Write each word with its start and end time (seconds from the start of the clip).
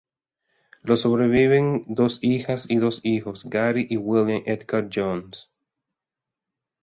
Le 0.91 0.95
sobreviven 0.99 1.67
dos 1.97 2.15
hijas 2.23 2.65
y 2.71 2.77
dos 2.77 3.01
hijos, 3.03 3.45
Gary 3.51 3.85
y 3.87 3.97
William 3.97 4.41
Edgar 4.47 4.89
Jones. 4.91 5.51